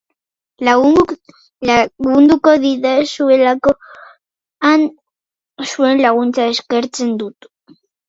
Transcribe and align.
Lagunduko 0.69 2.55
didazuelakoan, 2.65 4.89
zuen 5.71 6.05
laguntza 6.05 6.53
eskertzen 6.59 7.19
dut. 7.25 7.53